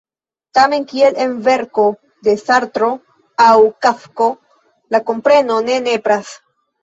Tamen, 0.57 0.85
kiel 0.91 1.17
en 1.25 1.33
verko 1.47 1.83
de 2.27 2.33
Sartro 2.43 2.89
aŭ 3.47 3.51
Kafko, 3.87 4.29
la 4.95 5.03
kompreno 5.11 5.59
ne 5.69 5.77
nepras. 5.89 6.33